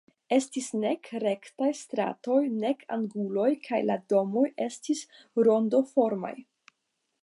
[0.35, 5.07] Estis nek rektaj stratoj nek anguloj kaj la domoj estis
[5.49, 6.39] rondoformaj.